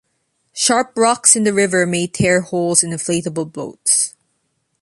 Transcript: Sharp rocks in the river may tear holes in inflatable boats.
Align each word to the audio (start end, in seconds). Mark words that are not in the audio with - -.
Sharp 0.55 0.97
rocks 0.97 1.35
in 1.35 1.43
the 1.43 1.53
river 1.53 1.85
may 1.85 2.07
tear 2.07 2.41
holes 2.41 2.81
in 2.81 2.89
inflatable 2.89 3.53
boats. 3.53 4.15